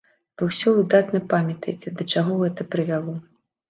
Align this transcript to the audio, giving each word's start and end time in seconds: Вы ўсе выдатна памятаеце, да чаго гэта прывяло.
Вы 0.41 0.47
ўсе 0.47 0.73
выдатна 0.77 1.23
памятаеце, 1.35 1.97
да 2.03 2.11
чаго 2.13 2.43
гэта 2.45 2.71
прывяло. 2.75 3.21